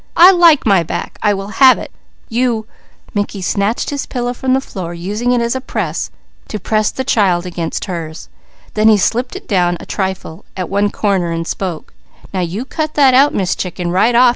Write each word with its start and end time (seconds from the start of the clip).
I 0.17 0.31
like 0.31 0.65
my 0.65 0.81
back! 0.81 1.19
I 1.21 1.35
will 1.35 1.61
have 1.61 1.77
it! 1.77 1.91
You" 2.27 2.65
Mickey 3.13 3.39
snatched 3.39 3.91
his 3.91 4.07
pillow 4.07 4.33
from 4.33 4.55
the 4.55 4.59
floor, 4.59 4.95
using 4.95 5.31
it 5.31 5.47
to 5.51 5.61
press 6.59 6.91
the 6.91 7.03
child 7.05 7.45
against 7.45 7.85
hers. 7.85 8.27
Then 8.73 8.87
he 8.87 8.97
slipped 8.97 9.35
it 9.35 9.47
down 9.47 9.77
a 9.79 9.85
trifle 9.85 10.43
at 10.57 10.69
one 10.69 10.89
corner 10.89 11.29
and 11.29 11.45
spoke: 11.45 11.93
"Now 12.33 12.39
you 12.39 12.65
cut 12.65 12.95
that 12.95 13.13
out, 13.13 13.35
Miss 13.35 13.53
Chicken, 13.55 13.91
right 13.91 14.15
off!" 14.15 14.29